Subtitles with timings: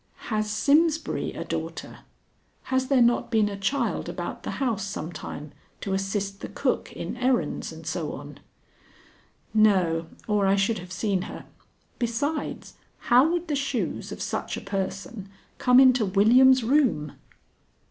[0.31, 1.99] "Has Simsbury a daughter?
[2.73, 6.91] Has there not been a child about the house some time to assist the cook
[6.93, 8.39] in errands and so on?"
[9.53, 11.45] "No, or I should have seen her.
[11.99, 12.73] Besides,
[13.11, 15.29] how would the shoes of such a person
[15.59, 17.13] come into William's room?"